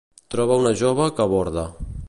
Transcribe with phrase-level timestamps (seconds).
[0.35, 1.69] Troba una jove que aborda.